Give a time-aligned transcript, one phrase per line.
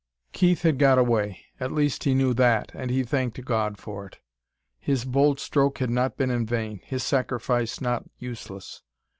[0.33, 1.41] Keith had got away.
[1.59, 4.17] At least he knew that, and he thanked God for it.
[4.79, 8.81] His bold stroke had not been in vain, his sacrifice not useless.